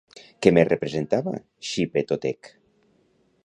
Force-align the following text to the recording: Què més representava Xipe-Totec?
Què 0.45 0.53
més 0.57 0.65
representava 0.69 1.33
Xipe-Totec? 1.73 2.53